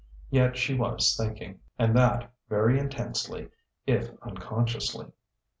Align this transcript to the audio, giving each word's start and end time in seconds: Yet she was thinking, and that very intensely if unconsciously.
Yet 0.31 0.57
she 0.57 0.73
was 0.73 1.15
thinking, 1.15 1.59
and 1.77 1.95
that 1.95 2.31
very 2.49 2.79
intensely 2.79 3.49
if 3.85 4.09
unconsciously. 4.23 5.11